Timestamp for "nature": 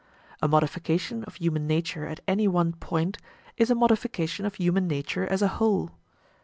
1.67-2.07, 4.87-5.27